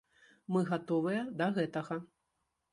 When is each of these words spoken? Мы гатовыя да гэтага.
Мы 0.55 0.63
гатовыя 0.69 1.21
да 1.43 1.53
гэтага. 1.61 2.01